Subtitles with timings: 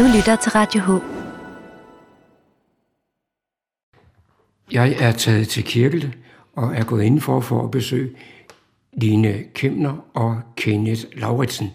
[0.00, 0.90] Du lytter til Radio H.
[4.72, 6.16] Jeg er taget til Kirkel
[6.56, 8.16] og er gået ind for, for at besøge
[8.92, 11.68] Line Kemner og Kenneth Lauritsen.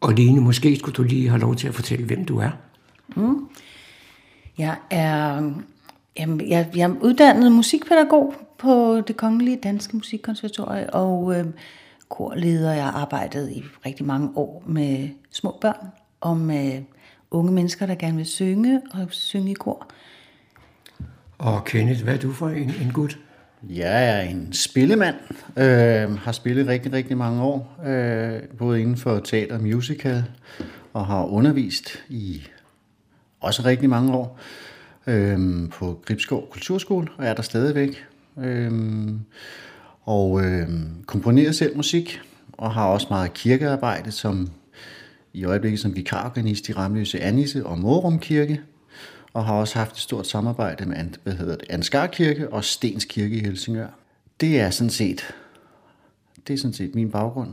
[0.00, 2.50] Og Line, måske skulle du lige have lov til at fortælle, hvem du er.
[3.16, 3.48] Mm.
[4.58, 5.50] Jeg er,
[6.18, 11.46] jamen, jeg, jeg er uddannet musikpædagog på det Kongelige Danske Musikkonservatorium, og øh,
[12.08, 12.72] korleder.
[12.72, 15.86] Jeg har arbejdet i rigtig mange år med små børn
[16.20, 16.82] og med
[17.30, 19.86] unge mennesker, der gerne vil synge og synge i kor.
[21.38, 23.18] Og Kenneth, hvad er du for en, en gut?
[23.70, 25.14] Jeg er en spillemand,
[25.56, 30.24] øh, har spillet rigtig, rigtig mange år, øh, både inden for teater og musical,
[30.92, 32.46] og har undervist i
[33.40, 34.38] også rigtig mange år
[35.06, 38.04] øh, på Gribskov Kulturskole, og er der stadigvæk.
[38.38, 38.72] Øh,
[40.02, 40.68] og øh,
[41.06, 42.20] komponerer selv musik,
[42.52, 44.50] og har også meget kirkearbejde, som
[45.34, 48.60] i øjeblikket som vikarorganist i Ramløse Annisse og Morum Kirke,
[49.32, 53.04] og har også haft et stort samarbejde med hvad hedder det, Ansgar Kirke og Stens
[53.04, 53.86] Kirke i Helsingør.
[54.40, 55.34] Det er sådan set,
[56.46, 57.50] det er sådan set min baggrund.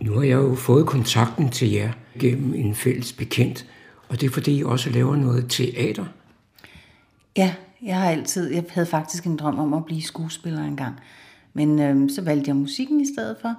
[0.00, 3.66] Nu har jeg jo fået kontakten til jer gennem en fælles bekendt,
[4.08, 6.04] og det er fordi I også laver noget teater.
[7.36, 10.94] Ja, jeg har altid, jeg havde faktisk en drøm om at blive skuespiller engang.
[11.54, 13.54] Men øhm, så valgte jeg musikken i stedet for.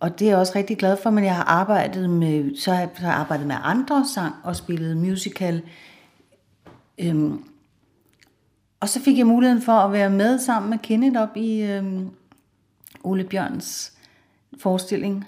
[0.00, 2.80] Og det er jeg også rigtig glad for, men jeg har arbejdet med, så har
[2.80, 5.62] jeg arbejdet med andre sang og spillet musical.
[6.98, 7.44] Øhm,
[8.80, 12.10] og så fik jeg muligheden for at være med sammen med Kenneth op i øhm,
[13.04, 13.92] Ole Bjørns
[14.58, 15.24] forestilling.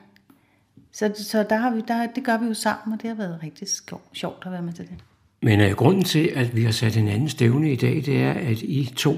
[0.92, 3.38] Så, så der har vi, der, det gør vi jo sammen, og det har været
[3.42, 3.68] rigtig
[4.12, 4.94] sjovt at være med til det.
[5.42, 8.32] Men øh, grunden til, at vi har sat en anden stævne i dag, det er,
[8.32, 9.16] at I to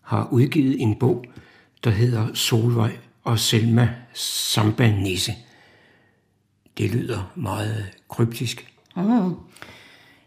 [0.00, 1.24] har udgivet en bog,
[1.84, 5.32] der hedder Solvej og Selma Sambanisse.
[6.78, 8.74] Det lyder meget kryptisk.
[8.96, 9.34] Mm.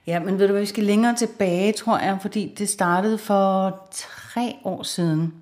[0.08, 3.80] Ja, men ved du hvad, vi skal længere tilbage, tror jeg, fordi det startede for
[3.92, 5.34] tre år siden,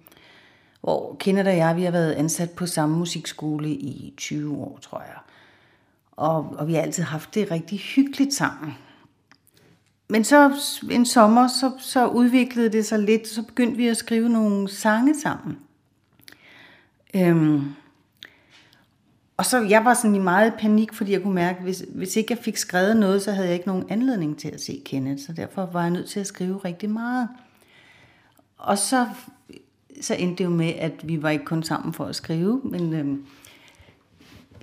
[0.81, 4.99] hvor Kenneth og jeg, vi har været ansat på samme musikskole i 20 år, tror
[4.99, 5.17] jeg.
[6.11, 8.73] Og, og vi har altid haft det rigtig hyggeligt sammen.
[10.07, 10.51] Men så
[10.91, 15.19] en sommer, så, så udviklede det sig lidt, så begyndte vi at skrive nogle sange
[15.19, 15.57] sammen.
[17.13, 17.73] Øhm,
[19.37, 22.33] og så jeg var sådan i meget panik, fordi jeg kunne mærke, hvis, hvis ikke
[22.33, 25.23] jeg fik skrevet noget, så havde jeg ikke nogen anledning til at se Kenneth.
[25.25, 27.29] Så derfor var jeg nødt til at skrive rigtig meget.
[28.57, 29.07] Og så,
[30.01, 32.93] så endte det jo med, at vi var ikke kun sammen for at skrive, men
[32.93, 33.25] øhm,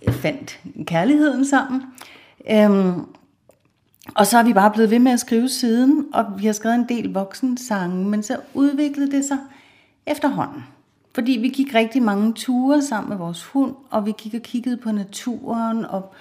[0.09, 1.83] fandt kærligheden sammen.
[2.51, 3.07] Øhm,
[4.15, 6.75] og så har vi bare blevet ved med at skrive siden, og vi har skrevet
[6.75, 9.39] en del voksensange, men så udviklede det sig
[10.07, 10.65] efterhånden.
[11.15, 14.77] Fordi vi gik rigtig mange ture sammen med vores hund, og vi gik og kiggede
[14.77, 16.15] på naturen, og,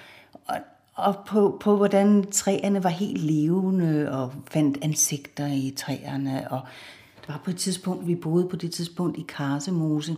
[0.48, 0.56] og,
[0.94, 6.52] og på, på hvordan træerne var helt levende, og fandt ansigter i træerne.
[6.52, 6.62] Og
[7.22, 10.16] det var på et tidspunkt, vi boede på det tidspunkt i Karsemose.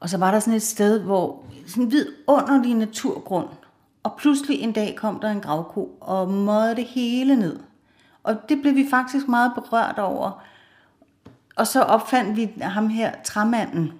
[0.00, 3.48] Og så var der sådan et sted, hvor sådan en vidunderlig naturgrund,
[4.02, 7.58] og pludselig en dag kom der en gravko og mødte det hele ned.
[8.22, 10.42] Og det blev vi faktisk meget berørt over.
[11.58, 13.92] Og så opfandt vi ham her, træmanden,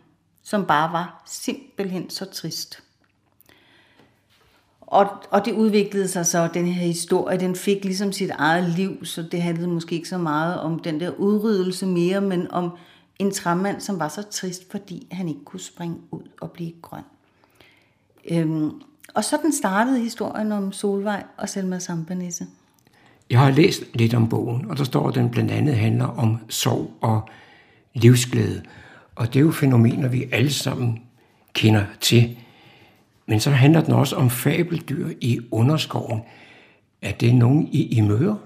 [0.43, 2.83] som bare var simpelthen så trist.
[4.81, 9.05] Og, og det udviklede sig så, den her historie, den fik ligesom sit eget liv,
[9.05, 12.71] så det handlede måske ikke så meget om den der udryddelse mere, men om
[13.19, 17.05] en træmand, som var så trist, fordi han ikke kunne springe ud og blive grøn.
[18.31, 18.73] Øhm,
[19.15, 22.47] og sådan startede historien om Solvej og Selma Sambanisse.
[23.31, 26.39] Jeg har læst lidt om bogen, og der står, at den blandt andet handler om
[26.49, 27.29] sorg og
[28.03, 28.63] livsglæde.
[29.15, 30.99] Og det er jo fænomener, vi alle sammen
[31.53, 32.37] kender til.
[33.27, 36.21] Men så handler den også om fabeldyr i underskoven.
[37.03, 38.37] Er det nogen, I, I møder?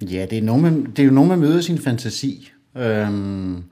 [0.00, 2.52] Ja, det er, nogen, man, det er jo nogen, man møder sin fantasi.
[2.76, 3.64] Øhm,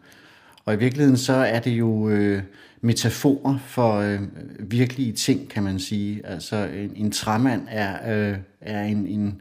[0.65, 2.43] og i virkeligheden så er det jo øh,
[2.81, 4.21] metaforer for øh,
[4.59, 6.27] virkelige ting, kan man sige.
[6.27, 9.41] Altså en, en træmand er, øh, er en, en,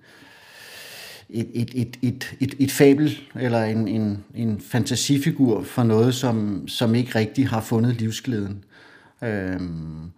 [1.33, 6.67] et, et, et, et, et, et fabel eller en, en, en fantasifigur for noget, som,
[6.67, 8.63] som ikke rigtig har fundet livsglæden.
[9.23, 10.11] Øhm,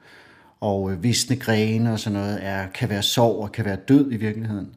[0.59, 4.11] og øh, visne grene og sådan noget er, kan være sorg og kan være død
[4.11, 4.67] i virkeligheden.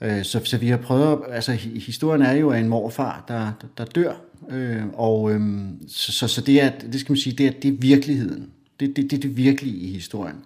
[0.00, 1.52] Øh, så, så vi har prøvet, altså
[1.86, 4.12] historien er jo af en morfar, der, der, der dør,
[4.50, 5.40] øh, og øh,
[5.88, 8.50] så, så, så det er, det skal man sige, det er, det er virkeligheden.
[8.80, 10.36] Det, det, det er det virkelige i historien.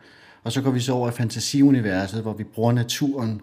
[0.44, 3.40] Og så går vi så over i fantasiuniverset, hvor vi bruger naturen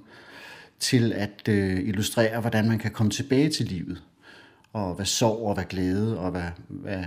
[0.79, 4.03] til at øh, illustrere, hvordan man kan komme tilbage til livet.
[4.73, 7.03] Og hvad sorg og hvad glæde og hvad, hvad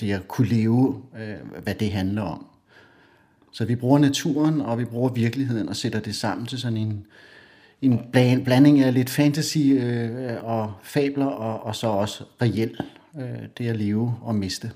[0.00, 2.46] det at kunne leve, øh, hvad det handler om.
[3.52, 7.06] Så vi bruger naturen, og vi bruger virkeligheden og sætter det sammen til sådan en,
[7.82, 8.00] en
[8.44, 12.80] blanding af lidt fantasy øh, og fabler, og, og så også reelt
[13.18, 14.70] øh, det at leve og miste.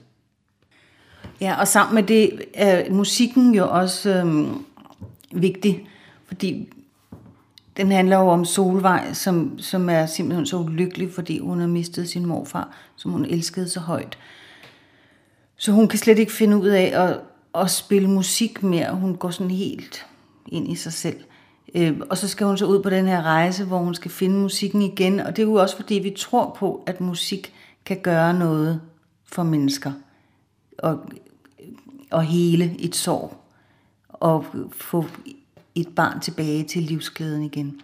[1.40, 4.48] Ja, og sammen med det er musikken jo også øh,
[5.42, 5.88] vigtig,
[6.26, 6.68] fordi
[7.78, 12.08] den handler jo om Solvej, som, som er simpelthen så ulykkelig, fordi hun har mistet
[12.08, 14.18] sin morfar, som hun elskede så højt.
[15.56, 17.20] Så hun kan slet ikke finde ud af at,
[17.62, 18.94] at spille musik mere.
[18.94, 20.06] Hun går sådan helt
[20.48, 21.16] ind i sig selv.
[21.74, 24.36] Øh, og så skal hun så ud på den her rejse, hvor hun skal finde
[24.36, 25.20] musikken igen.
[25.20, 27.52] Og det er jo også fordi, vi tror på, at musik
[27.84, 28.80] kan gøre noget
[29.24, 29.92] for mennesker.
[30.78, 30.98] Og,
[32.10, 33.34] og hele et sorg.
[34.08, 35.04] Og få
[35.80, 37.80] et barn tilbage til livsglæden igen.